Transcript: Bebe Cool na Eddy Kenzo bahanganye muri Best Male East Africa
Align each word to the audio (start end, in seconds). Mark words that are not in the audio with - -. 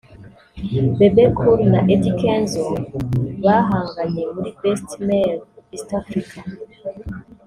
Bebe 0.97 1.23
Cool 1.37 1.59
na 1.73 1.79
Eddy 1.93 2.11
Kenzo 2.19 2.65
bahanganye 3.43 4.23
muri 4.33 4.49
Best 4.61 4.89
Male 5.07 5.41
East 5.73 5.89
Africa 5.99 6.37